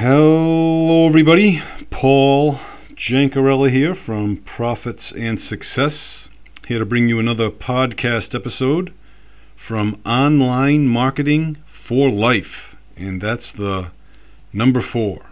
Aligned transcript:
Hello, 0.00 1.06
everybody. 1.06 1.62
Paul 1.90 2.58
Jancarella 2.94 3.68
here 3.68 3.94
from 3.94 4.38
Profits 4.38 5.12
and 5.12 5.38
Success. 5.38 6.30
Here 6.66 6.78
to 6.78 6.86
bring 6.86 7.10
you 7.10 7.18
another 7.18 7.50
podcast 7.50 8.34
episode 8.34 8.94
from 9.54 10.00
Online 10.06 10.86
Marketing 10.86 11.58
for 11.66 12.10
Life. 12.10 12.76
And 12.96 13.20
that's 13.20 13.52
the 13.52 13.90
number 14.54 14.80
four. 14.80 15.26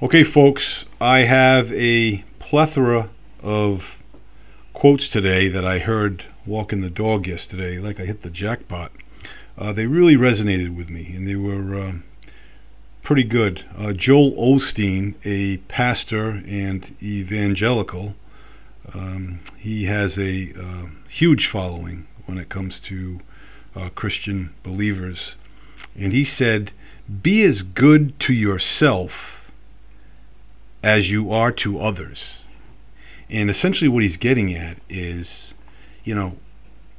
Okay, 0.00 0.22
folks, 0.22 0.84
I 1.00 1.22
have 1.22 1.72
a 1.72 2.22
plethora 2.38 3.10
of 3.42 3.96
quotes 4.74 5.08
today 5.08 5.48
that 5.48 5.64
I 5.64 5.80
heard 5.80 6.26
walking 6.46 6.82
the 6.82 6.88
dog 6.88 7.26
yesterday, 7.26 7.80
like 7.80 7.98
I 7.98 8.04
hit 8.04 8.22
the 8.22 8.30
jackpot. 8.30 8.92
Uh, 9.58 9.72
they 9.72 9.86
really 9.86 10.14
resonated 10.14 10.76
with 10.76 10.88
me, 10.88 11.12
and 11.16 11.26
they 11.26 11.34
were. 11.34 11.74
Uh, 11.74 11.92
pretty 13.02 13.24
good. 13.24 13.64
Uh, 13.76 13.92
Joel 13.92 14.32
Osteen, 14.32 15.14
a 15.24 15.56
pastor 15.68 16.42
and 16.46 16.94
evangelical, 17.02 18.14
um, 18.94 19.40
he 19.58 19.84
has 19.84 20.18
a 20.18 20.52
uh, 20.58 20.86
huge 21.08 21.46
following 21.46 22.06
when 22.26 22.38
it 22.38 22.48
comes 22.48 22.78
to 22.80 23.20
uh, 23.74 23.88
Christian 23.90 24.54
believers. 24.62 25.34
And 25.96 26.12
he 26.12 26.24
said, 26.24 26.72
Be 27.22 27.42
as 27.42 27.62
good 27.62 28.18
to 28.20 28.32
yourself 28.32 29.40
as 30.82 31.10
you 31.10 31.32
are 31.32 31.52
to 31.52 31.80
others. 31.80 32.44
And 33.28 33.50
essentially, 33.50 33.88
what 33.88 34.02
he's 34.02 34.16
getting 34.16 34.54
at 34.54 34.78
is, 34.88 35.54
you 36.04 36.14
know, 36.14 36.36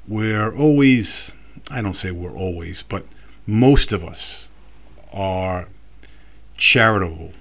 we're 0.07 0.53
always, 0.55 1.31
I 1.69 1.81
don't 1.81 1.93
say 1.93 2.11
we're 2.11 2.35
always, 2.35 2.81
but 2.81 3.05
most 3.45 3.91
of 3.91 4.03
us 4.03 4.47
are 5.11 5.67
charitable 6.57 7.33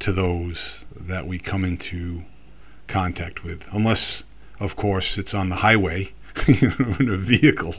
to 0.00 0.12
those 0.12 0.84
that 0.94 1.26
we 1.26 1.38
come 1.38 1.64
into 1.64 2.22
contact 2.86 3.44
with, 3.44 3.64
unless, 3.72 4.22
of 4.60 4.76
course, 4.76 5.18
it's 5.18 5.34
on 5.34 5.48
the 5.48 5.56
highway 5.56 6.12
you 6.46 6.68
know, 6.78 6.96
in 7.00 7.08
a 7.08 7.16
vehicle. 7.16 7.74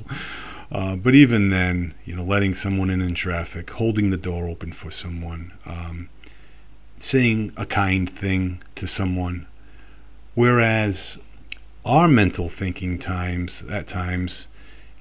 Uh, 0.72 0.96
but 0.96 1.16
even 1.16 1.50
then, 1.50 1.94
you 2.06 2.16
know, 2.16 2.24
letting 2.24 2.54
someone 2.54 2.90
in 2.90 3.02
in 3.02 3.14
traffic, 3.14 3.70
holding 3.70 4.10
the 4.10 4.18
door 4.18 4.48
open 4.48 4.72
for 4.72 4.92
someone, 4.92 5.54
um, 5.66 6.10
saying 6.98 7.54
a 7.56 7.66
kind 7.66 8.14
thing 8.14 8.62
to 8.76 8.88
someone, 8.88 9.48
whereas 10.36 11.18
our 11.86 12.08
mental 12.08 12.50
thinking 12.50 13.00
times 13.00 13.64
at 13.70 13.88
times 13.88 14.48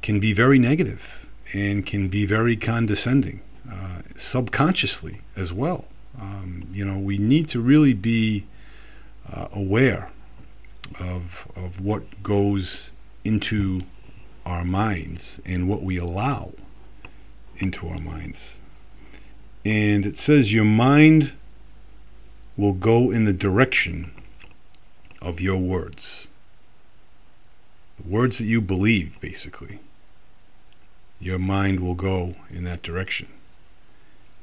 can 0.02 0.20
be 0.20 0.32
very 0.32 0.58
negative 0.58 1.26
and 1.52 1.84
can 1.84 2.08
be 2.08 2.24
very 2.24 2.56
condescending 2.56 3.40
uh, 3.70 4.02
subconsciously 4.16 5.20
as 5.36 5.52
well. 5.52 5.84
Um, 6.20 6.68
you 6.72 6.84
know, 6.84 6.98
we 6.98 7.18
need 7.18 7.48
to 7.50 7.60
really 7.60 7.92
be 7.92 8.46
uh, 9.32 9.48
aware 9.52 10.10
of 11.00 11.48
of 11.56 11.80
what 11.80 12.22
goes 12.22 12.90
into 13.24 13.80
our 14.44 14.64
minds 14.64 15.40
and 15.44 15.68
what 15.68 15.82
we 15.82 15.96
allow 15.98 16.52
into 17.58 17.88
our 17.88 17.98
minds. 17.98 18.60
And 19.64 20.06
it 20.06 20.16
says 20.16 20.52
your 20.52 20.64
mind 20.64 21.32
will 22.56 22.72
go 22.72 23.10
in 23.10 23.24
the 23.24 23.32
direction 23.32 24.12
of 25.20 25.40
your 25.40 25.56
words. 25.56 26.28
The 28.00 28.08
words 28.08 28.38
that 28.38 28.46
you 28.46 28.60
believe, 28.60 29.18
basically. 29.20 29.80
Your 31.18 31.38
mind 31.38 31.80
will 31.80 31.94
go 31.94 32.36
in 32.50 32.64
that 32.64 32.82
direction. 32.82 33.28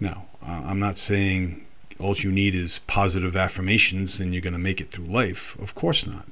Now, 0.03 0.25
uh, 0.45 0.63
I'm 0.65 0.79
not 0.79 0.97
saying 0.97 1.65
all 1.97 2.13
you 2.17 2.29
need 2.29 2.55
is 2.55 2.81
positive 2.87 3.37
affirmations 3.37 4.19
and 4.19 4.33
you're 4.33 4.41
going 4.41 4.51
to 4.51 4.59
make 4.59 4.81
it 4.81 4.91
through 4.91 5.05
life. 5.05 5.55
Of 5.57 5.75
course 5.75 6.05
not. 6.05 6.25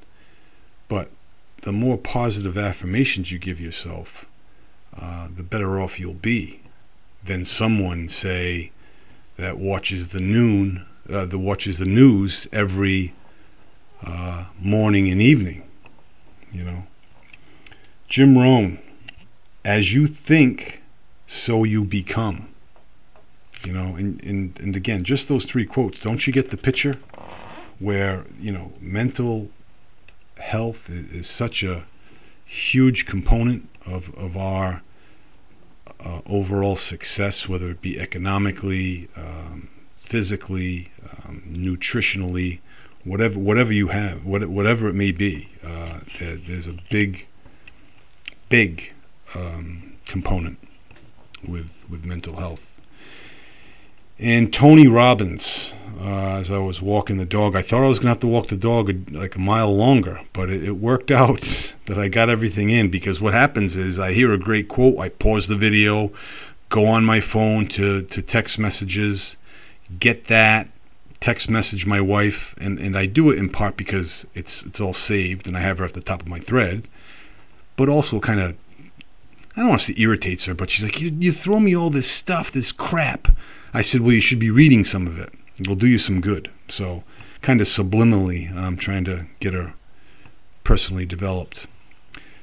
But 0.90 1.10
the 1.62 1.72
more 1.72 1.98
positive 1.98 2.58
affirmations 2.58 3.32
you 3.32 3.40
give 3.40 3.62
yourself, 3.62 4.26
uh, 5.00 5.30
the 5.34 5.44
better 5.44 5.80
off 5.80 6.02
you'll 6.02 6.16
be 6.16 6.60
than 7.24 7.46
someone, 7.46 8.10
say, 8.10 8.72
that 9.38 9.58
watches 9.58 10.10
the 10.10 10.20
noon, 10.20 10.86
uh, 11.10 11.24
that 11.28 11.40
watches 11.40 11.78
the 11.78 11.86
news 11.86 12.50
every 12.52 13.14
uh, 14.04 14.48
morning 14.60 15.10
and 15.10 15.22
evening. 15.22 15.64
You 16.52 16.66
know, 16.66 16.84
Jim 18.10 18.38
Rohn, 18.38 18.80
as 19.64 19.94
you 19.94 20.08
think, 20.08 20.82
so 21.26 21.64
you 21.64 21.86
become. 21.86 22.51
You 23.64 23.74
know, 23.74 23.96
and, 23.96 24.24
and, 24.24 24.60
and 24.60 24.76
again, 24.76 25.04
just 25.04 25.28
those 25.28 25.46
three 25.46 25.66
quotes, 25.66 26.02
don't 26.02 26.26
you 26.26 26.34
get 26.34 26.50
the 26.50 26.58
picture? 26.58 26.98
Where, 27.80 28.26
you 28.40 28.52
know, 28.52 28.74
mental 28.80 29.50
health 30.38 30.90
is, 30.90 31.12
is 31.12 31.28
such 31.28 31.64
a 31.64 31.86
huge 32.46 33.06
component 33.06 33.70
of, 33.86 34.14
of 34.16 34.36
our 34.36 34.82
uh, 36.00 36.22
overall 36.26 36.76
success, 36.76 37.48
whether 37.48 37.70
it 37.70 37.82
be 37.82 38.00
economically, 38.00 39.08
um, 39.16 39.70
physically, 40.04 40.92
um, 41.24 41.44
nutritionally, 41.52 42.60
whatever 43.04 43.40
whatever 43.40 43.72
you 43.72 43.88
have, 43.88 44.26
what, 44.26 44.48
whatever 44.48 44.88
it 44.88 44.94
may 44.94 45.12
be. 45.12 45.50
Uh, 45.64 46.00
there, 46.20 46.38
there's 46.38 46.68
a 46.68 46.78
big, 46.90 47.28
big 48.50 48.94
um, 49.34 49.94
component 50.06 50.58
with 51.48 51.72
with 51.90 52.04
mental 52.04 52.36
health. 52.36 52.62
And 54.22 54.54
Tony 54.54 54.88
Robbins, 54.88 55.74
uh, 56.00 56.36
as 56.38 56.52
I 56.52 56.60
was 56.60 56.80
walking 56.80 57.18
the 57.18 57.26
dog, 57.26 57.56
I 57.56 57.64
thought 57.64 57.84
I 57.84 57.88
was 57.88 57.98
going 57.98 58.06
to 58.06 58.10
have 58.10 58.20
to 58.20 58.28
walk 58.28 58.50
the 58.50 58.56
dog 58.56 59.10
like 59.12 59.36
a 59.36 59.40
mile 59.40 59.76
longer, 59.76 60.22
but 60.32 60.48
it, 60.52 60.64
it, 60.64 60.72
worked 60.74 61.10
out 61.22 61.42
that 61.88 61.98
I 61.98 62.08
got 62.08 62.30
everything 62.30 62.70
in 62.70 62.92
because 62.92 63.20
what 63.20 63.34
happens 63.34 63.76
is 63.76 63.98
I 63.98 64.14
hear 64.14 64.32
a 64.32 64.38
great 64.38 64.68
quote, 64.68 65.00
I 65.00 65.10
pause 65.10 65.48
the 65.48 65.56
video, 65.56 66.12
go 66.70 66.86
on 66.86 67.04
my 67.04 67.20
phone 67.20 67.66
to, 67.70 68.04
to 68.04 68.22
text 68.22 68.60
messages, 68.60 69.38
get 70.00 70.28
that, 70.28 70.68
text 71.20 71.50
message 71.50 71.88
my 71.88 72.00
wife, 72.00 72.54
and, 72.60 72.78
and 72.78 72.96
I 72.96 73.08
do 73.08 73.32
it 73.32 73.40
in 73.40 73.50
part 73.50 73.76
because 73.76 74.28
it's 74.36 74.62
it's 74.64 74.80
all 74.80 74.94
saved 74.94 75.48
and 75.48 75.58
I 75.58 75.62
have 75.62 75.80
her 75.80 75.86
at 75.86 75.96
the 75.96 76.02
top 76.02 76.22
of 76.22 76.28
my 76.28 76.40
thread, 76.40 76.88
but 77.76 77.90
also 77.90 78.20
kind 78.20 78.40
of 78.40 78.56
I 79.56 79.62
don't 79.62 79.70
want 79.70 79.82
to 79.82 79.88
say 79.88 79.96
irritates 79.98 80.46
her, 80.46 80.54
but 80.54 80.70
she's 80.70 80.86
like, 80.86 81.02
you, 81.02 81.10
you 81.10 81.32
throw 81.34 81.60
me 81.60 81.76
all 81.76 81.90
this 81.90 82.10
stuff, 82.10 82.52
this 82.52 82.72
crap 82.72 83.28
I 83.74 83.82
said, 83.82 84.02
well, 84.02 84.14
you 84.14 84.22
should 84.22 84.40
be 84.40 84.52
reading 84.52 84.84
some 84.84 85.08
of 85.08 85.18
it. 85.18 85.34
It'll 85.60 85.76
do 85.76 85.88
you 85.88 85.98
some 85.98 86.22
good. 86.22 86.52
So, 86.68 87.04
kind 87.42 87.62
of 87.62 87.68
subliminally, 87.68 88.54
I'm 88.56 88.78
trying 88.78 89.06
to 89.06 89.26
get 89.40 89.54
her 89.54 89.74
personally 90.64 91.06
developed. 91.06 91.68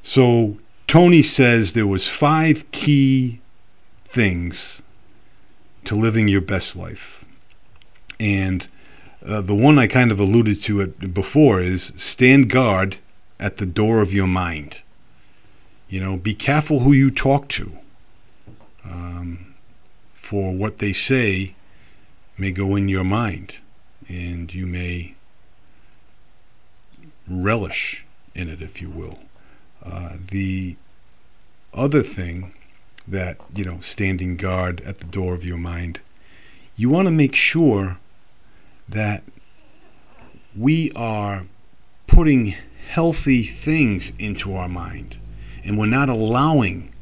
So, 0.03 0.59
Tony 0.87 1.23
says 1.23 1.73
there 1.73 1.87
was 1.87 2.09
five 2.09 2.71
key 2.73 3.41
things 4.09 4.81
to 5.85 5.95
living 5.95 6.29
your 6.29 6.41
best 6.41 6.77
life. 6.77 7.25
And 8.19 8.67
uh, 9.25 9.43
the 9.43 9.55
one 9.55 9.79
I 9.79 9.87
kind 9.87 10.11
of 10.11 10.19
alluded 10.19 10.63
to 10.63 10.81
it 10.81 11.13
before 11.13 11.61
is 11.61 11.93
stand 11.97 12.51
guard 12.51 12.97
at 13.39 13.59
the 13.59 13.67
door 13.67 14.01
of 14.01 14.13
your 14.13 14.27
mind. 14.27 14.81
You 15.89 16.01
know, 16.01 16.17
be 16.17 16.35
careful 16.35 16.81
who 16.81 16.93
you 16.93 17.11
talk 17.11 17.49
to. 17.51 17.73
Um, 18.85 19.48
for 20.29 20.53
what 20.53 20.79
they 20.79 20.93
say 20.93 21.55
may 22.37 22.51
go 22.51 22.77
in 22.77 22.87
your 22.87 23.03
mind 23.03 23.57
and 24.09 24.53
you 24.53 24.67
may 24.67 25.15
relish 27.27 28.05
in 28.35 28.51
it, 28.51 28.61
if 28.61 28.83
you 28.83 28.91
will. 28.91 29.19
Uh, 29.83 30.11
the 30.31 30.77
other 31.73 32.03
thing 32.03 32.53
that, 33.07 33.39
you 33.55 33.65
know, 33.65 33.81
standing 33.81 34.37
guard 34.37 34.83
at 34.83 34.99
the 34.99 35.07
door 35.07 35.33
of 35.33 35.45
your 35.45 35.57
mind, 35.57 35.99
you 36.77 36.91
want 36.91 37.07
to 37.07 37.13
make 37.13 37.35
sure 37.35 37.97
that 38.87 39.23
we 40.55 40.93
are 40.93 41.47
putting 42.07 42.55
healthy 42.91 43.45
things 43.45 44.13
into 44.19 44.55
our 44.55 44.69
mind 44.69 45.17
and 45.65 45.79
we're 45.79 45.87
not 45.87 46.11
allowing, 46.11 46.93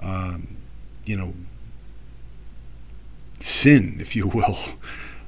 um, 0.00 0.58
you 1.06 1.16
know, 1.16 1.32
sin, 3.40 3.98
if 4.00 4.16
you 4.16 4.26
will, 4.26 4.58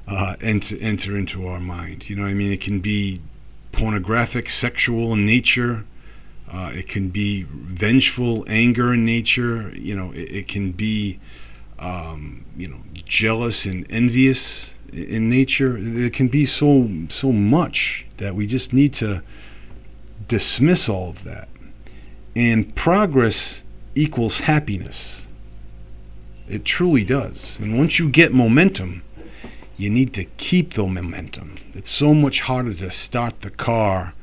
uh, 0.07 0.35
enter, 0.41 0.77
enter 0.79 1.17
into 1.17 1.47
our 1.47 1.59
mind. 1.59 2.09
You 2.09 2.15
know, 2.15 2.25
I 2.25 2.33
mean, 2.33 2.51
it 2.51 2.61
can 2.61 2.79
be 2.79 3.21
pornographic, 3.71 4.49
sexual 4.49 5.13
in 5.13 5.25
nature. 5.25 5.85
Uh, 6.51 6.71
it 6.73 6.87
can 6.89 7.09
be 7.09 7.43
vengeful, 7.49 8.43
anger 8.47 8.93
in 8.93 9.05
nature. 9.05 9.69
You 9.75 9.95
know, 9.95 10.11
it, 10.11 10.31
it 10.31 10.47
can 10.47 10.71
be, 10.71 11.19
um, 11.79 12.45
you 12.57 12.67
know, 12.67 12.81
jealous 12.93 13.65
and 13.65 13.85
envious 13.89 14.71
in 14.91 15.29
nature. 15.29 15.77
It 15.77 16.13
can 16.13 16.27
be 16.27 16.45
so 16.45 16.89
so 17.09 17.31
much 17.31 18.05
that 18.17 18.35
we 18.35 18.47
just 18.47 18.73
need 18.73 18.93
to 18.95 19.23
dismiss 20.27 20.89
all 20.89 21.09
of 21.09 21.23
that. 21.23 21.47
And 22.35 22.75
progress 22.75 23.61
equals 23.95 24.39
happiness. 24.39 25.27
It 26.49 26.65
truly 26.65 27.03
does. 27.03 27.57
And 27.59 27.77
once 27.77 27.99
you 27.99 28.09
get 28.09 28.33
momentum, 28.33 29.03
you 29.77 29.89
need 29.89 30.13
to 30.13 30.25
keep 30.25 30.73
the 30.73 30.85
momentum. 30.85 31.57
It's 31.73 31.89
so 31.89 32.13
much 32.13 32.41
harder 32.41 32.73
to 32.75 32.91
start 32.91 33.41
the 33.41 33.49
car 33.49 34.13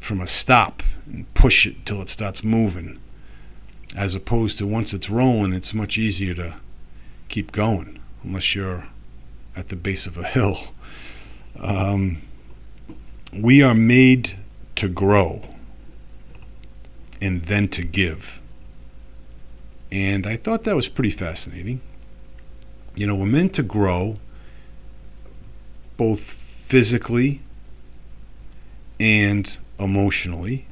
from 0.00 0.20
a 0.20 0.26
stop 0.26 0.82
and 1.06 1.32
push 1.34 1.66
it 1.66 1.84
till 1.84 2.00
it 2.02 2.08
starts 2.08 2.42
moving, 2.42 2.98
as 3.94 4.14
opposed 4.14 4.58
to 4.58 4.66
once 4.66 4.92
it's 4.92 5.10
rolling, 5.10 5.52
it's 5.52 5.74
much 5.74 5.98
easier 5.98 6.34
to 6.34 6.56
keep 7.28 7.52
going, 7.52 7.98
unless 8.24 8.54
you're 8.54 8.86
at 9.54 9.68
the 9.68 9.76
base 9.76 10.06
of 10.06 10.16
a 10.16 10.24
hill. 10.24 10.68
Um, 11.58 12.22
we 13.32 13.62
are 13.62 13.74
made 13.74 14.38
to 14.76 14.88
grow 14.88 15.42
and 17.20 17.44
then 17.46 17.68
to 17.68 17.82
give. 17.82 18.37
And 19.90 20.26
I 20.26 20.36
thought 20.36 20.64
that 20.64 20.76
was 20.76 20.88
pretty 20.88 21.10
fascinating. 21.10 21.80
You 22.94 23.06
know, 23.06 23.14
we're 23.14 23.26
meant 23.26 23.54
to 23.54 23.62
grow 23.62 24.16
both 25.96 26.20
physically 26.66 27.40
and 29.00 29.56
emotionally. 29.78 30.66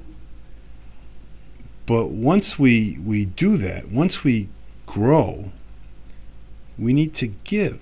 But 1.87 2.09
once 2.09 2.59
we, 2.59 2.99
we 3.05 3.25
do 3.25 3.57
that, 3.59 3.89
once 3.89 4.25
we 4.25 4.49
grow, 4.87 5.53
we 6.79 6.93
need 6.93 7.15
to 7.17 7.29
give. 7.29 7.81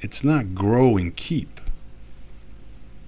It's 0.00 0.22
not 0.22 0.54
grow 0.54 0.96
and 0.96 1.16
keep. 1.16 1.60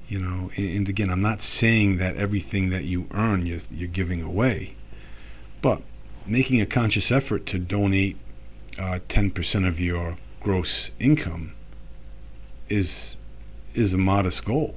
You 0.09 0.19
know, 0.19 0.51
and, 0.57 0.89
again, 0.89 1.09
I'm 1.09 1.23
not 1.23 1.41
saying 1.41 1.99
that 1.99 2.17
everything 2.17 2.71
that 2.71 2.83
you 2.83 3.07
earn 3.13 3.47
you're, 3.47 3.61
you're 3.71 3.87
giving 3.87 4.23
away, 4.23 4.75
but 5.63 5.83
making 6.27 6.61
a 6.61 6.67
conscious 6.67 7.11
effort 7.11 7.47
to 7.47 7.59
donate 7.59 8.17
uh, 8.79 8.99
10% 9.09 9.67
of 9.67 9.81
your 9.81 10.17
gross 10.41 10.91
income 10.99 11.55
is 12.69 13.17
is 13.75 13.93
a 13.93 13.99
modest 13.99 14.45
goal. 14.45 14.75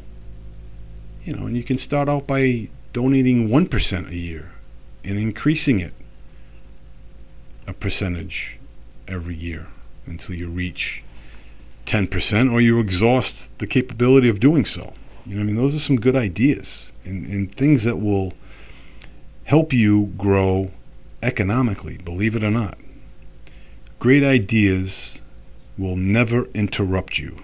You 1.23 1.35
know, 1.35 1.47
and 1.47 1.57
you 1.57 1.63
can 1.63 1.77
start 1.77 2.09
out 2.09 2.27
by 2.27 2.69
donating 2.91 3.49
1% 3.49 4.09
a 4.09 4.15
year 4.15 4.51
and 5.03 5.17
increasing 5.17 5.79
it 5.79 5.93
a 7.65 7.73
percentage 7.73 8.59
every 9.07 9.35
year 9.35 9.67
until 10.05 10.35
you 10.35 10.47
reach 10.47 11.03
10% 11.85 12.51
or 12.51 12.61
you 12.61 12.79
exhaust 12.79 13.49
the 13.57 13.67
capability 13.67 14.29
of 14.29 14.39
doing 14.39 14.65
so. 14.65 14.93
You 15.25 15.35
know, 15.35 15.41
I 15.41 15.43
mean, 15.43 15.55
those 15.55 15.73
are 15.73 15.79
some 15.79 15.95
good 15.95 16.15
ideas 16.15 16.91
and, 17.03 17.25
and 17.25 17.55
things 17.55 17.83
that 17.83 17.99
will 17.99 18.33
help 19.45 19.73
you 19.73 20.13
grow 20.17 20.71
economically, 21.23 21.97
believe 21.97 22.35
it 22.35 22.43
or 22.43 22.51
not. 22.51 22.77
Great 23.99 24.23
ideas 24.23 25.19
will 25.77 25.95
never 25.95 26.45
interrupt 26.53 27.17
you. 27.17 27.37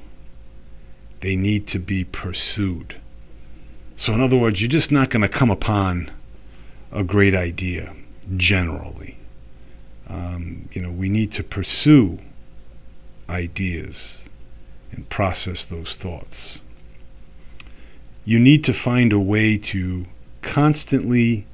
They 1.22 1.36
need 1.36 1.68
to 1.68 1.80
be 1.80 2.04
pursued. 2.04 2.98
So, 3.96 4.14
in 4.14 4.22
other 4.22 4.38
words, 4.38 4.62
you're 4.62 4.70
just 4.70 4.92
not 4.92 5.10
going 5.10 5.22
to 5.22 5.30
come 5.30 5.50
upon 5.50 6.12
a 6.92 7.04
great 7.04 7.36
idea 7.36 7.94
generally. 8.38 9.18
Um, 10.08 10.70
you 10.72 10.82
know, 10.82 10.92
we 10.92 11.10
need 11.10 11.32
to 11.34 11.44
pursue 11.44 12.20
ideas 13.30 14.20
and 14.92 15.08
process 15.10 15.66
those 15.66 15.96
thoughts. 15.96 16.60
You 18.26 18.40
need 18.40 18.64
to 18.66 18.74
find 18.74 19.14
a 19.14 19.20
way 19.20 19.58
to 19.58 20.06
constantly 20.42 21.46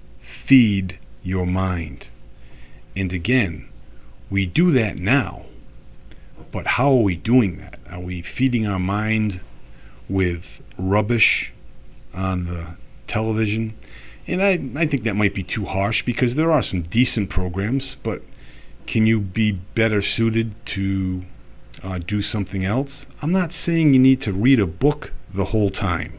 feed 0.45 0.99
your 1.23 1.45
mind. 1.45 2.07
And 2.95 3.11
again, 3.11 3.67
we 4.29 4.45
do 4.45 4.71
that 4.71 4.97
now. 4.97 5.45
But 6.51 6.67
how 6.67 6.91
are 6.91 7.01
we 7.01 7.15
doing 7.15 7.57
that? 7.57 7.79
Are 7.89 7.99
we 7.99 8.21
feeding 8.21 8.65
our 8.65 8.79
mind 8.79 9.41
with 10.07 10.61
rubbish 10.77 11.51
on 12.13 12.45
the 12.45 12.75
television? 13.07 13.73
And 14.27 14.41
I, 14.41 14.59
I 14.75 14.85
think 14.85 15.03
that 15.03 15.15
might 15.15 15.35
be 15.35 15.43
too 15.43 15.65
harsh 15.65 16.03
because 16.03 16.35
there 16.35 16.51
are 16.51 16.61
some 16.61 16.83
decent 16.83 17.29
programs, 17.29 17.97
but 18.03 18.21
can 18.87 19.05
you 19.05 19.19
be 19.19 19.51
better 19.51 20.01
suited 20.01 20.53
to 20.67 21.23
uh, 21.83 21.99
do 21.99 22.21
something 22.21 22.65
else? 22.65 23.05
I'm 23.21 23.31
not 23.31 23.51
saying 23.51 23.93
you 23.93 23.99
need 23.99 24.21
to 24.21 24.33
read 24.33 24.59
a 24.59 24.67
book 24.67 25.11
the 25.33 25.45
whole 25.45 25.69
time. 25.69 26.17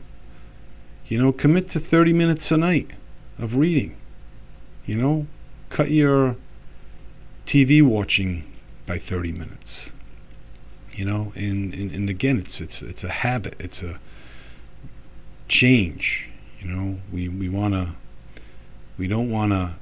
You 1.06 1.22
know, 1.22 1.32
commit 1.32 1.70
to 1.70 1.80
30 1.80 2.12
minutes 2.12 2.50
a 2.50 2.56
night 2.56 2.90
of 3.38 3.56
reading. 3.56 3.96
You 4.84 4.96
know, 4.96 5.26
cut 5.70 5.90
your 5.90 6.36
TV 7.46 7.82
watching 7.82 8.44
by 8.84 8.98
30 8.98 9.32
minutes. 9.32 9.90
You 10.92 11.04
know, 11.04 11.32
and, 11.34 11.74
and, 11.74 11.90
and 11.92 12.10
again, 12.10 12.38
it's 12.38 12.60
it's 12.60 12.80
it's 12.80 13.04
a 13.04 13.10
habit. 13.10 13.54
It's 13.58 13.82
a 13.82 14.00
change. 15.48 16.28
You 16.60 16.68
know, 16.68 16.98
we 17.12 17.28
we 17.28 17.48
want 17.48 17.74
to 17.74 17.92
we 18.96 19.06
don't 19.06 19.30
want 19.30 19.52
to 19.52 19.74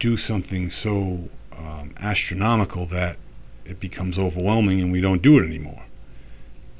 do 0.00 0.16
something 0.16 0.68
so 0.68 1.28
um, 1.56 1.94
astronomical 2.00 2.86
that 2.86 3.16
it 3.64 3.78
becomes 3.78 4.18
overwhelming 4.18 4.80
and 4.80 4.90
we 4.90 5.00
don't 5.00 5.22
do 5.22 5.38
it 5.38 5.44
anymore. 5.46 5.84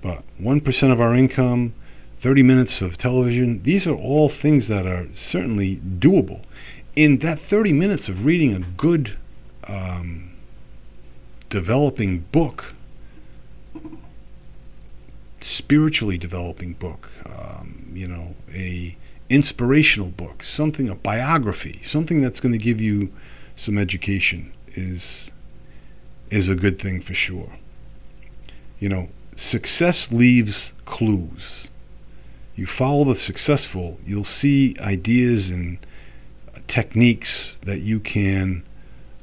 But 0.01 0.25
1% 0.41 0.93
of 0.93 1.01
our 1.01 1.15
income, 1.15 1.75
30 2.21 2.43
minutes 2.43 2.83
of 2.83 2.99
television, 2.99 3.63
these 3.63 3.87
are 3.87 3.95
all 3.95 4.29
things 4.29 4.67
that 4.69 4.87
are 4.87 5.07
certainly 5.13 5.77
doable. 5.77 6.43
In 6.97 7.19
that 7.19 7.41
30 7.41 7.73
minutes 7.73 8.09
of 8.09 8.25
reading 8.25 8.55
a 8.55 8.61
good, 8.61 9.17
um, 9.69 10.31
developing 11.50 12.20
book, 12.32 12.75
spiritually 15.41 16.19
developing 16.19 16.73
book, 16.75 17.09
um, 17.26 17.91
you 17.94 18.06
know, 18.06 18.35
a 18.53 18.97
inspirational 19.29 20.09
book, 20.09 20.43
something 20.43 20.88
a 20.88 20.94
biography, 20.94 21.81
something 21.82 22.20
that's 22.20 22.41
going 22.41 22.53
to 22.53 22.59
give 22.59 22.81
you 22.81 23.12
some 23.56 23.79
education 23.79 24.53
is 24.75 25.31
is 26.31 26.49
a 26.49 26.55
good 26.55 26.79
thing 26.79 27.00
for 27.00 27.15
sure. 27.15 27.53
You 28.81 28.88
know, 28.88 29.08
success 29.37 30.11
leaves 30.11 30.73
clues. 30.87 31.69
You 32.56 32.67
follow 32.67 33.05
the 33.05 33.15
successful, 33.15 33.99
you'll 34.06 34.25
see 34.25 34.76
ideas 34.81 35.49
and 35.50 35.79
techniques 36.69 37.56
that 37.65 37.81
you 37.81 38.00
can 38.00 38.62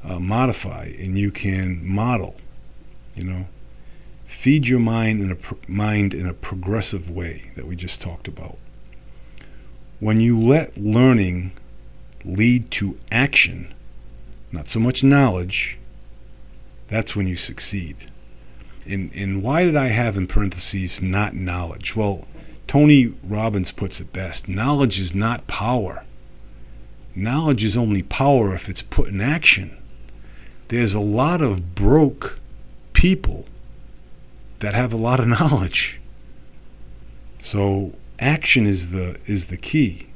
uh, 0.03 0.19
modify 0.19 0.91
and 0.99 1.17
you 1.17 1.31
can 1.31 1.85
model. 1.85 2.35
You 3.15 3.23
know, 3.23 3.45
feed 4.27 4.67
your 4.67 4.79
mind 4.79 5.21
in 5.21 5.31
a 5.31 5.37
mind 5.67 6.13
in 6.13 6.27
a 6.27 6.33
progressive 6.33 7.09
way 7.09 7.51
that 7.55 7.67
we 7.67 7.75
just 7.75 8.01
talked 8.01 8.27
about. 8.27 8.57
When 9.99 10.21
you 10.21 10.39
let 10.39 10.77
learning 10.77 11.51
lead 12.23 12.71
to 12.71 12.97
action, 13.11 13.73
not 14.51 14.69
so 14.69 14.79
much 14.79 15.03
knowledge, 15.03 15.77
that's 16.87 17.15
when 17.15 17.27
you 17.27 17.35
succeed. 17.35 17.95
And, 18.85 19.11
and 19.13 19.43
why 19.43 19.63
did 19.63 19.75
I 19.75 19.87
have 19.87 20.17
in 20.17 20.25
parentheses 20.25 21.01
not 21.01 21.35
knowledge? 21.35 21.95
Well, 21.95 22.25
Tony 22.67 23.13
Robbins 23.23 23.71
puts 23.71 23.99
it 23.99 24.13
best 24.13 24.47
knowledge 24.47 24.99
is 24.99 25.13
not 25.13 25.47
power. 25.47 26.03
Knowledge 27.15 27.63
is 27.63 27.75
only 27.75 28.03
power 28.03 28.53
if 28.55 28.69
it's 28.69 28.81
put 28.81 29.09
in 29.09 29.21
action. 29.21 29.75
There's 30.69 30.93
a 30.93 30.99
lot 30.99 31.41
of 31.41 31.73
broke 31.73 32.37
people 32.93 33.45
that 34.59 34.75
have 34.75 34.93
a 34.93 34.97
lot 34.97 35.19
of 35.19 35.27
knowledge. 35.39 35.99
So 37.41 37.93
action 38.19 38.67
is 38.67 38.91
the 38.91 39.17
is 39.25 39.47
the 39.47 39.57
key. 39.57 40.07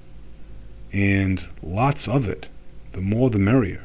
And 0.91 1.43
lots 1.63 2.07
of 2.07 2.29
it. 2.29 2.48
The 2.91 3.01
more 3.01 3.31
the 3.31 3.39
merrier. 3.39 3.81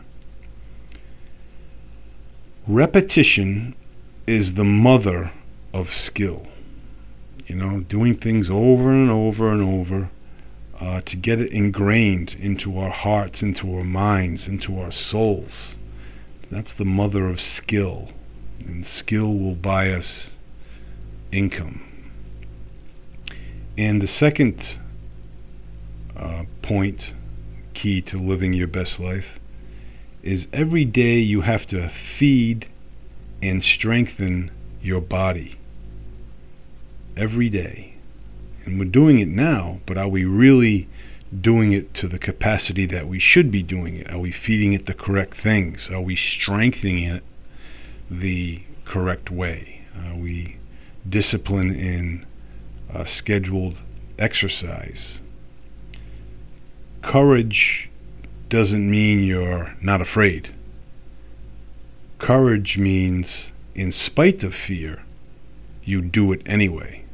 Repetition 2.66 3.74
is 4.26 4.52
the 4.52 4.64
mother 4.64 5.32
of 5.72 5.90
skill. 5.94 6.46
You 7.46 7.54
know, 7.54 7.80
doing 7.80 8.14
things 8.14 8.50
over 8.50 8.90
and 8.90 9.10
over 9.10 9.50
and 9.50 9.62
over 9.62 10.10
uh, 10.78 11.00
to 11.06 11.16
get 11.16 11.40
it 11.40 11.50
ingrained 11.50 12.36
into 12.38 12.78
our 12.78 12.90
hearts, 12.90 13.42
into 13.42 13.74
our 13.74 13.84
minds, 13.84 14.46
into 14.46 14.78
our 14.78 14.90
souls. 14.90 15.77
That's 16.50 16.72
the 16.74 16.84
mother 16.84 17.28
of 17.28 17.40
skill. 17.40 18.08
And 18.60 18.84
skill 18.84 19.34
will 19.34 19.54
buy 19.54 19.92
us 19.92 20.36
income. 21.30 21.82
And 23.76 24.02
the 24.02 24.06
second 24.06 24.76
uh, 26.16 26.44
point, 26.62 27.12
key 27.74 28.00
to 28.02 28.18
living 28.18 28.52
your 28.52 28.66
best 28.66 28.98
life, 28.98 29.38
is 30.22 30.48
every 30.52 30.84
day 30.84 31.18
you 31.18 31.42
have 31.42 31.66
to 31.66 31.88
feed 31.88 32.68
and 33.40 33.62
strengthen 33.62 34.50
your 34.82 35.00
body. 35.00 35.58
Every 37.16 37.48
day. 37.48 37.94
And 38.64 38.78
we're 38.78 38.86
doing 38.86 39.20
it 39.20 39.28
now, 39.28 39.80
but 39.86 39.96
are 39.96 40.08
we 40.08 40.24
really 40.24 40.88
doing 41.40 41.72
it 41.72 41.94
to 41.94 42.08
the 42.08 42.18
capacity 42.18 42.86
that 42.86 43.08
we 43.08 43.18
should 43.18 43.50
be 43.50 43.62
doing 43.62 43.96
it? 43.96 44.10
Are 44.10 44.18
we 44.18 44.30
feeding 44.30 44.72
it 44.72 44.86
the 44.86 44.94
correct 44.94 45.36
things? 45.36 45.90
Are 45.90 46.00
we 46.00 46.16
strengthening 46.16 47.02
it 47.02 47.22
the 48.10 48.62
correct 48.84 49.30
way? 49.30 49.82
Are 50.06 50.16
we 50.16 50.56
discipline 51.08 51.74
in 51.74 52.26
uh, 52.92 53.04
scheduled 53.04 53.80
exercise. 54.18 55.20
Courage 57.02 57.88
doesn't 58.48 58.90
mean 58.90 59.22
you're 59.22 59.74
not 59.80 60.00
afraid. 60.00 60.54
Courage 62.18 62.76
means, 62.76 63.52
in 63.74 63.92
spite 63.92 64.42
of 64.42 64.54
fear, 64.54 65.02
you 65.84 66.00
do 66.00 66.32
it 66.32 66.42
anyway. 66.44 67.04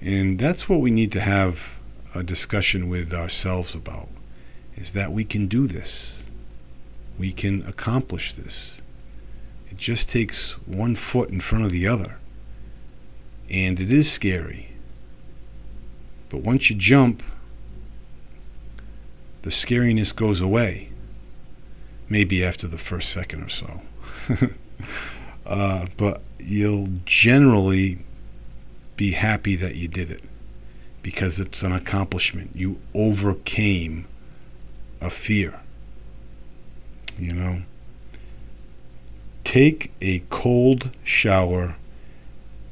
And 0.00 0.38
that's 0.38 0.68
what 0.68 0.80
we 0.80 0.90
need 0.90 1.12
to 1.12 1.20
have 1.20 1.58
a 2.14 2.22
discussion 2.22 2.88
with 2.88 3.12
ourselves 3.12 3.74
about 3.74 4.08
is 4.76 4.92
that 4.92 5.12
we 5.12 5.24
can 5.24 5.46
do 5.46 5.66
this. 5.66 6.22
We 7.18 7.32
can 7.32 7.62
accomplish 7.66 8.32
this. 8.32 8.80
It 9.70 9.76
just 9.76 10.08
takes 10.08 10.52
one 10.66 10.96
foot 10.96 11.30
in 11.30 11.40
front 11.40 11.64
of 11.64 11.72
the 11.72 11.86
other. 11.86 12.16
And 13.48 13.78
it 13.78 13.92
is 13.92 14.10
scary. 14.10 14.70
But 16.28 16.38
once 16.38 16.70
you 16.70 16.76
jump, 16.76 17.22
the 19.42 19.50
scariness 19.50 20.14
goes 20.14 20.40
away. 20.40 20.90
Maybe 22.08 22.44
after 22.44 22.66
the 22.66 22.78
first 22.78 23.10
second 23.10 23.44
or 23.44 23.48
so. 23.48 23.80
uh, 25.46 25.86
but 25.96 26.22
you'll 26.38 26.88
generally 27.04 27.98
be 28.96 29.12
happy 29.12 29.56
that 29.56 29.76
you 29.76 29.88
did 29.88 30.10
it 30.10 30.22
because 31.02 31.38
it's 31.38 31.62
an 31.62 31.72
accomplishment. 31.72 32.50
You 32.54 32.78
overcame 32.94 34.06
a 35.00 35.10
fear. 35.10 35.60
You 37.18 37.32
know? 37.32 37.62
Take 39.44 39.92
a 40.00 40.20
cold 40.30 40.90
shower 41.04 41.76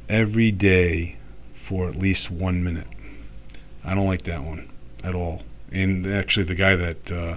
every 0.09 0.51
day 0.51 1.17
for 1.67 1.89
at 1.89 1.97
least 1.97 2.31
one 2.31 2.63
minute. 2.65 2.87
I 3.85 3.95
don't 3.95 4.07
like 4.07 4.23
that 4.25 4.43
one 4.43 4.71
at 5.03 5.15
all. 5.15 5.43
And 5.71 6.07
actually, 6.07 6.45
the 6.45 6.55
guy 6.55 6.77
that 6.77 7.13
uh, 7.13 7.37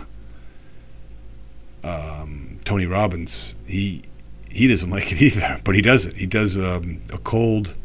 um, 1.83 2.59
Tony 2.65 2.85
Robbins, 2.85 3.55
he 3.65 4.03
he 4.49 4.67
doesn't 4.67 4.89
like 4.91 5.11
it 5.11 5.21
either, 5.21 5.59
but 5.63 5.75
he 5.75 5.81
does 5.81 6.05
it. 6.05 6.15
He 6.15 6.25
does 6.25 6.57
um, 6.57 7.01
a 7.09 7.17
cold 7.17 7.75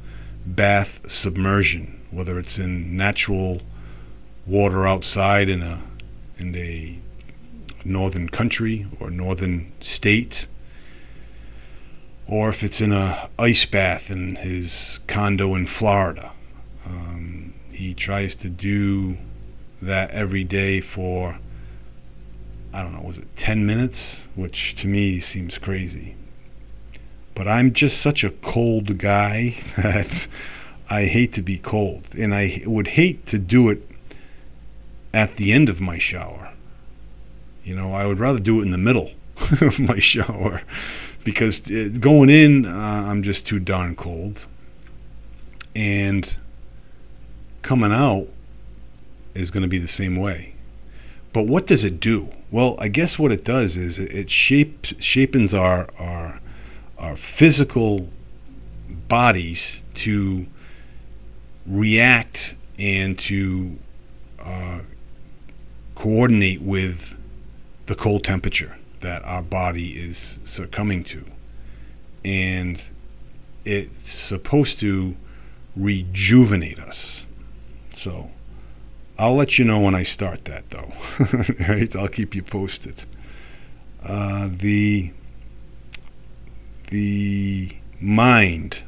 bath 0.45 1.01
submersion, 1.09 1.96
whether 2.11 2.39
it's 2.39 2.59
in 2.59 2.97
natural 2.97 3.61
water 4.47 4.87
outside 4.87 5.49
in 5.49 5.63
a 5.63 5.83
in 6.39 6.55
a 6.55 6.99
northern 7.85 8.29
country 8.29 8.87
or 9.01 9.11
northern 9.11 9.73
state, 9.81 10.47
or 12.27 12.49
if 12.49 12.63
it's 12.63 12.81
in 12.81 12.93
a 12.93 13.29
ice 13.39 13.65
bath 13.65 14.11
in 14.11 14.37
his 14.37 15.01
condo 15.07 15.55
in 15.55 15.67
Florida. 15.67 16.33
Um, 16.85 17.55
he 17.71 17.95
tries 17.95 18.35
to 18.37 18.49
do 18.49 19.17
that 19.83 20.11
every 20.11 20.45
day 20.45 20.81
for 20.81 21.39
I 22.73 22.83
don't 22.83 22.93
know, 22.93 23.01
was 23.01 23.17
it 23.17 23.37
10 23.37 23.65
minutes, 23.65 24.25
which 24.35 24.75
to 24.77 24.87
me 24.87 25.19
seems 25.19 25.57
crazy. 25.57 26.15
But 27.35 27.49
I'm 27.49 27.73
just 27.73 28.03
such 28.03 28.23
a 28.23 28.29
cold 28.29 28.99
guy 28.99 29.57
that 29.79 30.27
I 30.88 31.07
hate 31.07 31.33
to 31.35 31.43
be 31.43 31.59
cold. 31.59 32.07
And 32.16 32.35
I 32.35 32.62
would 32.66 32.88
hate 32.88 33.26
to 33.28 33.38
do 33.38 33.69
it 33.71 33.83
at 35.12 35.37
the 35.37 35.52
end 35.52 35.69
of 35.69 35.81
my 35.81 35.99
shower. 35.99 36.52
You 37.64 37.75
know, 37.75 37.93
I 37.93 38.07
would 38.07 38.19
rather 38.19 38.38
do 38.38 38.61
it 38.61 38.62
in 38.62 38.71
the 38.71 38.78
middle 38.78 39.12
of 39.61 39.78
my 39.78 39.99
shower 39.99 40.62
because 41.25 41.61
uh, 41.71 41.88
going 41.99 42.31
in, 42.31 42.66
uh, 42.66 42.71
I'm 42.71 43.23
just 43.23 43.47
too 43.47 43.59
darn 43.59 43.97
cold. 43.97 44.47
And 45.75 46.37
coming 47.62 47.93
out 47.93 48.28
is 49.35 49.50
going 49.50 49.62
to 49.62 49.69
be 49.69 49.78
the 49.78 49.88
same 49.88 50.16
way. 50.16 50.55
But 51.33 51.43
what 51.43 51.66
does 51.66 51.85
it 51.85 52.00
do? 52.00 52.31
Well, 52.50 52.76
I 52.78 52.88
guess 52.88 53.19
what 53.19 53.33
it 53.33 53.45
does 53.45 53.76
is 53.76 53.99
it, 53.99 54.31
shapes 54.31 54.95
shapens 55.00 55.52
our 55.52 55.88
our 55.99 56.40
our 56.97 57.16
physical 57.16 58.09
bodies 59.09 59.83
to 59.95 60.47
react 61.66 62.54
and 62.78 63.18
to 63.18 63.78
uh, 64.38 64.80
coordinate 65.94 66.62
with 66.62 67.14
the 67.87 67.94
cold 67.94 68.25
temperature 68.25 68.76
that 69.00 69.25
our 69.25 69.42
body 69.42 69.92
is 69.92 70.38
succumbing 70.44 71.04
to. 71.04 71.25
And 72.25 72.82
it's 73.64 74.11
supposed 74.11 74.78
to 74.80 75.16
rejuvenate 75.76 76.78
us. 76.78 77.25
So 77.94 78.30
I'll 79.18 79.37
let 79.37 79.58
you 79.58 79.64
know 79.64 79.80
when 79.80 79.94
I 79.94 80.02
start 80.02 80.44
that, 80.44 80.70
though. 80.70 80.92
right? 81.68 81.94
I'll 81.94 82.08
keep 82.08 82.35
you 82.35 82.42
posted. 82.42 83.04
Uh, 84.02 84.49
the 84.52 85.12
the 86.90 87.76
mind 88.00 88.78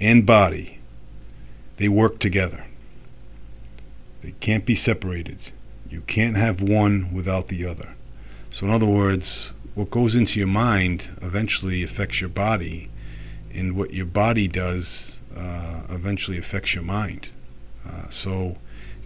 and 0.00 0.26
body, 0.26 0.77
they 1.78 1.88
work 1.88 2.18
together. 2.18 2.64
They 4.22 4.32
can't 4.40 4.66
be 4.66 4.74
separated. 4.74 5.38
You 5.88 6.02
can't 6.02 6.36
have 6.36 6.60
one 6.60 7.14
without 7.14 7.48
the 7.48 7.64
other. 7.64 7.94
So, 8.50 8.66
in 8.66 8.72
other 8.72 8.86
words, 8.86 9.50
what 9.74 9.90
goes 9.90 10.14
into 10.14 10.38
your 10.38 10.48
mind 10.48 11.08
eventually 11.22 11.82
affects 11.82 12.20
your 12.20 12.30
body, 12.30 12.90
and 13.54 13.76
what 13.76 13.94
your 13.94 14.06
body 14.06 14.48
does 14.48 15.20
uh, 15.36 15.82
eventually 15.88 16.36
affects 16.36 16.74
your 16.74 16.84
mind. 16.84 17.30
Uh, 17.88 18.10
so, 18.10 18.56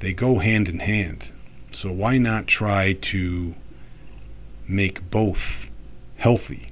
they 0.00 0.12
go 0.12 0.38
hand 0.38 0.68
in 0.68 0.80
hand. 0.80 1.28
So, 1.72 1.92
why 1.92 2.18
not 2.18 2.46
try 2.46 2.94
to 2.94 3.54
make 4.66 5.10
both 5.10 5.66
healthy? 6.16 6.68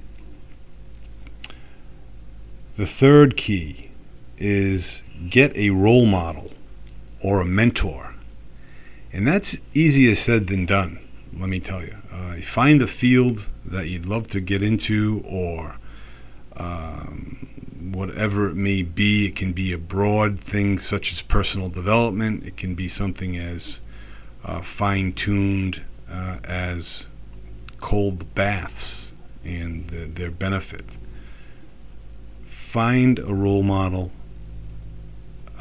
The 2.77 2.87
third 2.87 3.37
key 3.37 3.91
is 4.39 5.03
get 5.29 5.55
a 5.55 5.69
role 5.69 6.05
model 6.05 6.51
or 7.21 7.41
a 7.41 7.45
mentor. 7.45 8.15
And 9.13 9.27
that's 9.27 9.57
easier 9.73 10.15
said 10.15 10.47
than 10.47 10.65
done, 10.65 10.99
let 11.37 11.49
me 11.49 11.59
tell 11.59 11.83
you. 11.83 11.95
Uh, 12.11 12.35
find 12.41 12.81
a 12.81 12.87
field 12.87 13.45
that 13.65 13.87
you'd 13.87 14.05
love 14.05 14.27
to 14.29 14.39
get 14.39 14.63
into 14.63 15.23
or 15.27 15.75
um, 16.55 17.47
whatever 17.93 18.49
it 18.49 18.55
may 18.55 18.81
be. 18.81 19.27
It 19.27 19.35
can 19.35 19.53
be 19.53 19.73
a 19.73 19.77
broad 19.77 20.41
thing 20.41 20.79
such 20.79 21.11
as 21.11 21.21
personal 21.21 21.69
development, 21.69 22.45
it 22.45 22.57
can 22.57 22.75
be 22.75 22.87
something 22.87 23.37
as 23.37 23.79
uh, 24.43 24.61
fine 24.61 25.13
tuned 25.13 25.81
uh, 26.09 26.37
as 26.43 27.05
cold 27.79 28.33
baths 28.33 29.11
and 29.43 29.87
the, 29.89 30.05
their 30.05 30.31
benefit 30.31 30.85
find 32.71 33.19
a 33.19 33.33
role 33.33 33.63
model, 33.63 34.13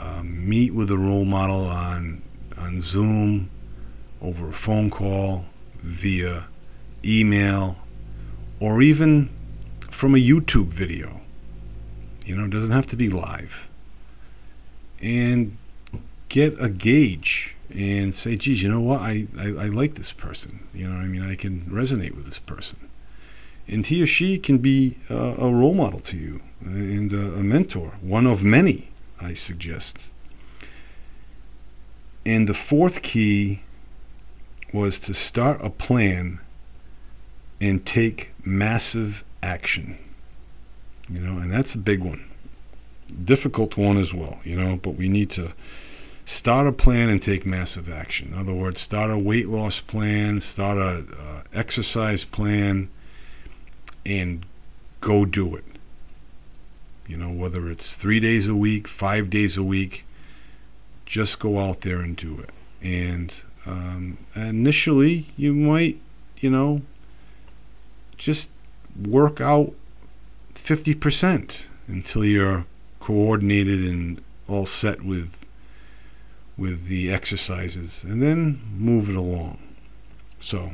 um, 0.01 0.49
meet 0.49 0.75
with 0.75 0.91
a 0.91 0.99
role 0.99 1.25
model 1.25 1.65
on 1.65 2.23
on 2.57 2.83
Zoom, 2.83 3.51
over 4.21 4.51
a 4.51 4.53
phone 4.53 4.91
call, 4.91 5.47
via 5.83 6.47
email, 7.05 7.77
or 8.59 8.83
even 8.83 9.31
from 9.91 10.15
a 10.15 10.19
YouTube 10.19 10.69
video. 10.69 11.21
You 12.25 12.37
know, 12.37 12.45
it 12.45 12.51
doesn't 12.51 12.71
have 12.71 12.87
to 12.89 12.97
be 12.97 13.09
live. 13.09 13.69
And 15.01 15.57
get 16.29 16.57
a 16.61 16.69
gauge 16.69 17.57
and 17.75 18.15
say, 18.15 18.37
geez, 18.37 18.63
you 18.63 18.69
know 18.69 18.81
what? 18.81 19.01
I, 19.01 19.27
I, 19.39 19.47
I 19.47 19.67
like 19.67 19.95
this 19.95 20.13
person. 20.13 20.67
You 20.75 20.89
know 20.89 20.97
I 20.97 21.07
mean? 21.07 21.23
I 21.23 21.35
can 21.35 21.63
resonate 21.63 22.15
with 22.15 22.27
this 22.27 22.39
person. 22.39 22.89
And 23.67 23.87
he 23.87 24.03
or 24.03 24.07
she 24.07 24.39
can 24.39 24.59
be 24.59 24.99
uh, 25.11 25.15
a 25.15 25.53
role 25.53 25.75
model 25.75 26.01
to 26.01 26.17
you 26.17 26.41
and 26.61 27.13
a, 27.13 27.35
a 27.35 27.43
mentor, 27.43 27.95
one 28.01 28.27
of 28.27 28.43
many, 28.43 28.90
I 29.21 29.35
suggest. 29.35 29.99
And 32.25 32.49
the 32.49 32.55
fourth 32.55 33.03
key 33.03 33.63
was 34.73 35.01
to 35.01 35.15
start 35.15 35.61
a 35.65 35.71
plan 35.71 36.41
and 37.61 37.85
take 37.85 38.33
massive 38.45 39.25
action. 39.43 39.99
You 41.09 41.21
know, 41.21 41.39
and 41.39 41.53
that's 41.53 41.75
a 41.75 41.79
big 41.79 42.01
one. 42.01 42.25
Difficult 43.25 43.77
one 43.77 43.97
as 43.97 44.15
well, 44.15 44.39
you 44.45 44.57
know, 44.57 44.77
but 44.77 44.95
we 44.95 45.09
need 45.09 45.31
to 45.31 45.53
start 46.25 46.67
a 46.69 46.73
plan 46.73 47.09
and 47.09 47.21
take 47.21 47.45
massive 47.45 47.89
action. 47.89 48.33
In 48.33 48.39
other 48.39 48.55
words, 48.55 48.81
start 48.81 49.11
a 49.11 49.19
weight 49.19 49.49
loss 49.49 49.81
plan, 49.81 50.41
start 50.41 50.79
a 50.79 51.05
uh, 51.21 51.43
exercise 51.53 52.25
plan, 52.25 52.89
and 54.07 54.47
go 55.01 55.25
do 55.25 55.57
it. 55.57 55.65
You 57.11 57.17
know, 57.17 57.31
whether 57.31 57.69
it's 57.69 57.97
three 57.97 58.21
days 58.21 58.47
a 58.47 58.55
week, 58.55 58.87
five 58.87 59.31
days 59.31 59.57
a 59.57 59.65
week, 59.65 60.05
just 61.07 61.41
go 61.41 61.59
out 61.59 61.81
there 61.81 61.99
and 61.99 62.15
do 62.15 62.39
it. 62.39 62.51
And 62.81 63.35
um, 63.67 64.17
initially, 64.37 65.27
you 65.37 65.53
might, 65.53 66.01
you 66.39 66.51
know, 66.51 66.83
just 68.17 68.49
work 68.97 69.41
out 69.41 69.75
50% 70.55 71.63
until 71.89 72.25
you're 72.25 72.65
coordinated 73.01 73.81
and 73.81 74.23
all 74.47 74.67
set 74.67 75.03
with 75.03 75.33
with 76.57 76.85
the 76.85 77.11
exercises 77.11 78.05
and 78.05 78.23
then 78.23 78.61
move 78.77 79.09
it 79.09 79.17
along. 79.17 79.59
So, 80.39 80.73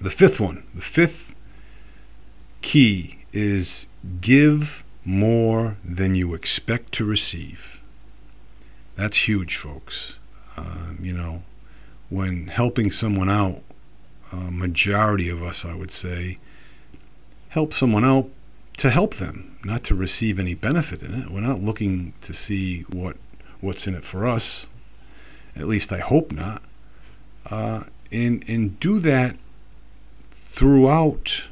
the 0.00 0.10
fifth 0.10 0.38
one, 0.38 0.62
the 0.72 0.82
fifth 0.82 1.34
key 2.60 3.18
is 3.32 3.86
give 4.20 4.84
more 5.08 5.78
than 5.82 6.14
you 6.14 6.34
expect 6.34 6.92
to 6.92 7.02
receive. 7.02 7.80
That's 8.94 9.26
huge, 9.26 9.56
folks. 9.56 10.18
Uh, 10.54 10.92
you 11.00 11.14
know, 11.14 11.44
when 12.10 12.48
helping 12.48 12.90
someone 12.90 13.30
out, 13.30 13.62
a 14.30 14.36
majority 14.36 15.30
of 15.30 15.42
us, 15.42 15.64
I 15.64 15.74
would 15.74 15.90
say, 15.90 16.36
help 17.48 17.72
someone 17.72 18.04
out 18.04 18.28
to 18.76 18.90
help 18.90 19.16
them, 19.16 19.56
not 19.64 19.82
to 19.84 19.94
receive 19.94 20.38
any 20.38 20.52
benefit 20.52 21.00
in 21.00 21.14
it. 21.14 21.30
We're 21.30 21.40
not 21.40 21.62
looking 21.62 22.12
to 22.20 22.34
see 22.34 22.82
what 22.82 23.16
what's 23.62 23.86
in 23.86 23.94
it 23.94 24.04
for 24.04 24.26
us. 24.26 24.66
At 25.56 25.68
least 25.68 25.90
I 25.90 26.00
hope 26.00 26.32
not. 26.32 26.62
Uh, 27.46 27.84
and 28.12 28.44
and 28.46 28.78
do 28.78 29.00
that 29.00 29.36
throughout 30.52 31.44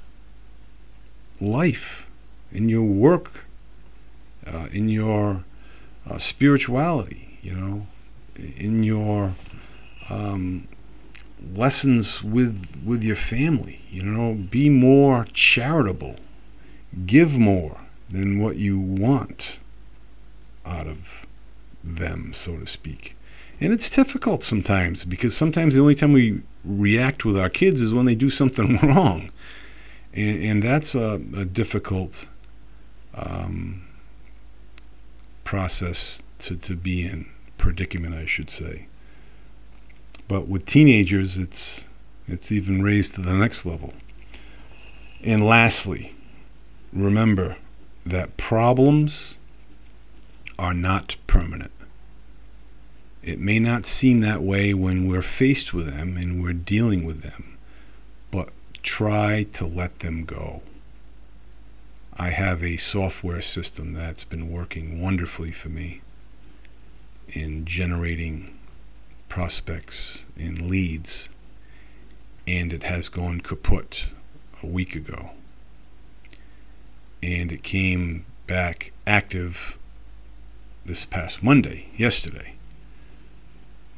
life, 1.40 2.04
in 2.52 2.68
your 2.68 2.82
work, 2.82 3.45
uh, 4.46 4.68
in 4.72 4.88
your 4.88 5.44
uh, 6.08 6.18
spirituality, 6.18 7.38
you 7.42 7.54
know, 7.54 7.86
in 8.36 8.82
your 8.82 9.34
um, 10.08 10.68
lessons 11.54 12.22
with 12.22 12.64
with 12.84 13.02
your 13.02 13.16
family. 13.16 13.80
You 13.90 14.02
know, 14.02 14.34
be 14.34 14.68
more 14.68 15.26
charitable, 15.32 16.16
give 17.06 17.32
more 17.32 17.78
than 18.08 18.40
what 18.40 18.56
you 18.56 18.78
want 18.78 19.58
out 20.64 20.86
of 20.86 20.98
them, 21.82 22.32
so 22.34 22.58
to 22.58 22.66
speak. 22.66 23.16
And 23.60 23.72
it's 23.72 23.88
difficult 23.88 24.44
sometimes 24.44 25.04
because 25.04 25.36
sometimes 25.36 25.74
the 25.74 25.80
only 25.80 25.94
time 25.94 26.12
we 26.12 26.42
react 26.64 27.24
with 27.24 27.38
our 27.38 27.48
kids 27.48 27.80
is 27.80 27.92
when 27.94 28.04
they 28.04 28.14
do 28.14 28.28
something 28.28 28.76
wrong. 28.82 29.30
And, 30.12 30.42
and 30.44 30.62
that's 30.62 30.94
a, 30.94 31.20
a 31.36 31.44
difficult 31.44 32.28
um, 33.14 33.85
process 35.46 36.20
to, 36.40 36.56
to 36.56 36.76
be 36.76 37.06
in, 37.06 37.26
predicament, 37.56 38.14
I 38.14 38.26
should 38.26 38.50
say. 38.50 38.88
But 40.28 40.48
with 40.48 40.66
teenagers, 40.66 41.38
it's, 41.38 41.84
it's 42.26 42.52
even 42.52 42.82
raised 42.82 43.14
to 43.14 43.22
the 43.22 43.32
next 43.32 43.64
level. 43.64 43.94
And 45.22 45.46
lastly, 45.46 46.14
remember 46.92 47.56
that 48.04 48.36
problems 48.36 49.38
are 50.58 50.74
not 50.74 51.16
permanent. 51.26 51.72
It 53.22 53.38
may 53.38 53.58
not 53.58 53.86
seem 53.86 54.20
that 54.20 54.42
way 54.42 54.74
when 54.74 55.08
we're 55.08 55.22
faced 55.22 55.72
with 55.72 55.86
them 55.86 56.16
and 56.16 56.42
we're 56.42 56.52
dealing 56.52 57.04
with 57.04 57.22
them, 57.22 57.56
but 58.30 58.50
try 58.82 59.44
to 59.54 59.66
let 59.66 60.00
them 60.00 60.24
go. 60.24 60.62
I 62.18 62.30
have 62.30 62.62
a 62.62 62.76
software 62.76 63.42
system 63.42 63.92
that's 63.92 64.24
been 64.24 64.50
working 64.50 65.00
wonderfully 65.00 65.52
for 65.52 65.68
me 65.68 66.00
in 67.28 67.64
generating 67.64 68.58
prospects 69.28 70.24
and 70.36 70.70
leads, 70.70 71.28
and 72.46 72.72
it 72.72 72.84
has 72.84 73.08
gone 73.08 73.40
kaput 73.40 74.06
a 74.62 74.66
week 74.66 74.94
ago. 74.94 75.30
And 77.22 77.52
it 77.52 77.62
came 77.62 78.24
back 78.46 78.92
active 79.06 79.76
this 80.84 81.04
past 81.04 81.42
Monday, 81.42 81.88
yesterday 81.96 82.56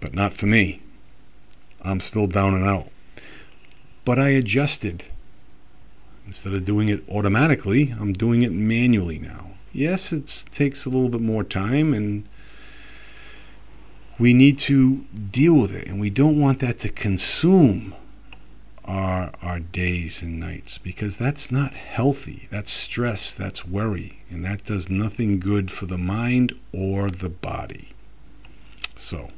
but 0.00 0.14
not 0.14 0.34
for 0.34 0.46
me. 0.46 0.80
I'm 1.82 2.00
still 2.00 2.26
down 2.26 2.54
and 2.54 2.64
out. 2.64 2.88
But 4.04 4.18
I 4.18 4.28
adjusted. 4.30 5.04
Instead 6.28 6.52
of 6.52 6.66
doing 6.66 6.90
it 6.90 7.02
automatically, 7.08 7.94
I'm 7.98 8.12
doing 8.12 8.42
it 8.42 8.52
manually 8.52 9.18
now. 9.18 9.52
Yes, 9.72 10.12
it 10.12 10.44
takes 10.52 10.84
a 10.84 10.90
little 10.90 11.08
bit 11.08 11.22
more 11.22 11.42
time 11.42 11.94
and 11.94 12.28
we 14.18 14.34
need 14.34 14.58
to 14.58 15.06
deal 15.30 15.54
with 15.54 15.74
it 15.74 15.88
and 15.88 15.98
we 15.98 16.10
don't 16.10 16.38
want 16.38 16.58
that 16.58 16.78
to 16.80 16.90
consume 16.90 17.94
our 18.84 19.30
our 19.40 19.58
days 19.58 20.20
and 20.20 20.38
nights 20.38 20.76
because 20.76 21.16
that's 21.16 21.50
not 21.50 21.72
healthy. 21.72 22.46
That's 22.50 22.70
stress, 22.70 23.32
that's 23.32 23.66
worry, 23.66 24.20
and 24.28 24.44
that 24.44 24.66
does 24.66 24.90
nothing 24.90 25.40
good 25.40 25.70
for 25.70 25.86
the 25.86 25.96
mind 25.98 26.54
or 26.74 27.08
the 27.08 27.30
body. 27.30 27.88
So, 28.96 29.30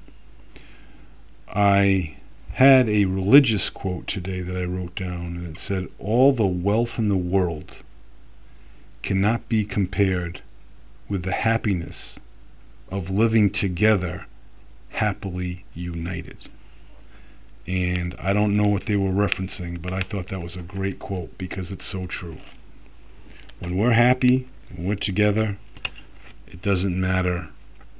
I 1.48 2.16
had 2.60 2.90
a 2.90 3.06
religious 3.06 3.70
quote 3.70 4.06
today 4.06 4.42
that 4.42 4.54
I 4.54 4.64
wrote 4.64 4.94
down, 4.94 5.34
and 5.34 5.56
it 5.56 5.58
said, 5.58 5.88
All 5.98 6.34
the 6.34 6.44
wealth 6.44 6.98
in 6.98 7.08
the 7.08 7.16
world 7.16 7.76
cannot 9.02 9.48
be 9.48 9.64
compared 9.64 10.42
with 11.08 11.22
the 11.22 11.32
happiness 11.32 12.18
of 12.90 13.08
living 13.08 13.48
together 13.48 14.26
happily 14.90 15.64
united. 15.72 16.50
And 17.66 18.14
I 18.18 18.34
don't 18.34 18.54
know 18.54 18.66
what 18.66 18.84
they 18.84 18.96
were 18.96 19.08
referencing, 19.08 19.80
but 19.80 19.94
I 19.94 20.00
thought 20.02 20.28
that 20.28 20.42
was 20.42 20.56
a 20.56 20.62
great 20.62 20.98
quote 20.98 21.38
because 21.38 21.70
it's 21.70 21.86
so 21.86 22.06
true. 22.06 22.40
When 23.60 23.78
we're 23.78 23.92
happy, 23.92 24.50
when 24.76 24.86
we're 24.86 24.96
together, 24.96 25.56
it 26.46 26.60
doesn't 26.60 27.00
matter 27.00 27.48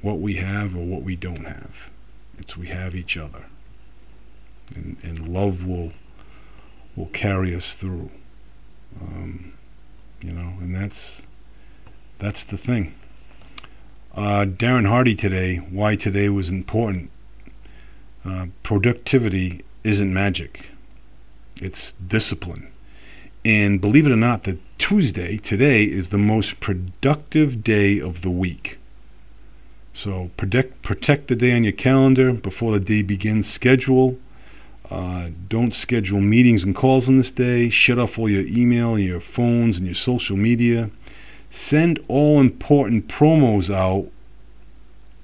what 0.03 0.19
we 0.19 0.35
have 0.35 0.75
or 0.75 0.85
what 0.85 1.01
we 1.01 1.15
don't 1.15 1.45
have. 1.45 1.89
It's 2.37 2.55
we 2.55 2.67
have 2.67 2.93
each 2.93 3.17
other. 3.17 3.45
And, 4.75 4.97
and 5.03 5.27
love 5.27 5.65
will 5.65 5.91
will 6.95 7.07
carry 7.07 7.55
us 7.55 7.73
through. 7.73 8.09
Um, 9.01 9.53
you 10.21 10.31
know, 10.31 10.53
and 10.59 10.75
that's 10.75 11.21
that's 12.19 12.43
the 12.43 12.57
thing. 12.57 12.93
Uh, 14.13 14.45
Darren 14.45 14.87
Hardy 14.87 15.15
today, 15.15 15.57
why 15.57 15.95
today 15.95 16.29
was 16.29 16.49
important. 16.49 17.09
Uh, 18.25 18.47
productivity 18.61 19.63
isn't 19.83 20.13
magic; 20.13 20.65
it's 21.55 21.93
discipline. 22.05 22.71
And 23.43 23.81
believe 23.81 24.05
it 24.05 24.11
or 24.11 24.17
not, 24.17 24.43
that 24.43 24.59
Tuesday 24.77 25.37
today 25.37 25.85
is 25.85 26.09
the 26.09 26.17
most 26.17 26.59
productive 26.59 27.63
day 27.63 27.99
of 27.99 28.21
the 28.21 28.29
week. 28.29 28.77
So 29.93 30.29
protect 30.37 30.81
protect 30.83 31.27
the 31.27 31.35
day 31.35 31.53
on 31.53 31.63
your 31.63 31.73
calendar 31.73 32.31
before 32.33 32.71
the 32.73 32.79
day 32.79 33.01
begins. 33.01 33.49
Schedule. 33.49 34.17
Uh, 34.91 35.29
don't 35.47 35.73
schedule 35.73 36.19
meetings 36.19 36.65
and 36.65 36.75
calls 36.75 37.07
on 37.07 37.17
this 37.17 37.31
day. 37.31 37.69
Shut 37.69 37.97
off 37.97 38.19
all 38.19 38.29
your 38.29 38.45
email, 38.45 38.95
and 38.95 39.05
your 39.05 39.21
phones, 39.21 39.77
and 39.77 39.85
your 39.85 39.95
social 39.95 40.35
media. 40.35 40.89
Send 41.49 42.03
all 42.09 42.41
important 42.41 43.07
promos 43.07 43.73
out 43.73 44.11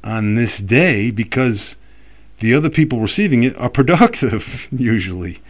on 0.06 0.36
this 0.36 0.60
day 0.60 1.12
because 1.12 1.76
the 2.40 2.54
other 2.54 2.70
people 2.70 3.02
receiving 3.02 3.44
it 3.44 3.58
are 3.58 3.70
productive 3.82 4.70
usually. 4.72 5.42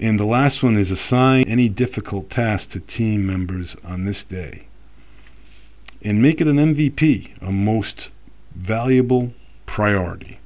And 0.00 0.18
the 0.18 0.24
last 0.24 0.62
one 0.62 0.78
is 0.78 0.90
assign 0.90 1.44
any 1.44 1.68
difficult 1.68 2.30
task 2.30 2.70
to 2.70 2.80
team 2.80 3.26
members 3.26 3.76
on 3.84 4.06
this 4.06 4.24
day. 4.24 4.66
And 6.00 6.22
make 6.22 6.40
it 6.40 6.46
an 6.46 6.56
MVP, 6.56 7.30
a 7.42 7.52
most 7.52 8.08
valuable 8.54 9.34
priority. 9.66 10.38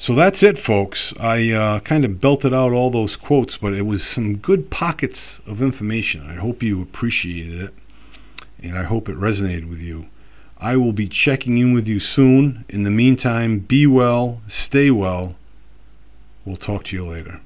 So 0.00 0.14
that's 0.14 0.44
it, 0.44 0.60
folks. 0.60 1.12
I 1.18 1.50
uh, 1.50 1.80
kind 1.80 2.04
of 2.04 2.20
belted 2.20 2.54
out 2.54 2.72
all 2.72 2.88
those 2.88 3.16
quotes, 3.16 3.56
but 3.56 3.74
it 3.74 3.82
was 3.82 4.06
some 4.06 4.36
good 4.36 4.70
pockets 4.70 5.40
of 5.44 5.60
information. 5.60 6.24
I 6.24 6.34
hope 6.34 6.62
you 6.62 6.80
appreciated 6.80 7.60
it, 7.60 7.74
and 8.62 8.78
I 8.78 8.84
hope 8.84 9.08
it 9.08 9.16
resonated 9.16 9.68
with 9.68 9.80
you. 9.80 10.06
I 10.56 10.76
will 10.76 10.92
be 10.92 11.08
checking 11.08 11.58
in 11.58 11.72
with 11.72 11.88
you 11.88 11.98
soon. 11.98 12.64
In 12.68 12.84
the 12.84 12.90
meantime, 12.90 13.58
be 13.58 13.88
well, 13.88 14.40
stay 14.46 14.90
well. 14.92 15.34
We'll 16.44 16.56
talk 16.56 16.84
to 16.84 16.96
you 16.96 17.04
later. 17.04 17.40